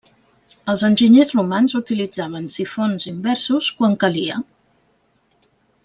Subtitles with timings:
[0.71, 4.43] Els enginyers romans utilitzaven sifons inversos quan calia.